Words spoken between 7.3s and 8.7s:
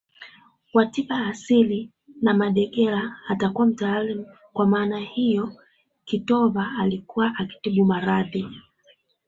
akitibu maradhi